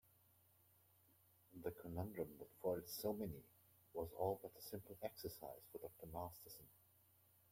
[1.63, 3.43] The conundrum that foiled so many
[3.93, 6.07] was all but a simple exercise for Dr.
[6.11, 6.65] Masterson.